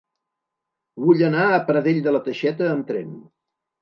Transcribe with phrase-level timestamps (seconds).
[1.03, 3.13] Vull anar a Pradell de la Teixeta amb tren.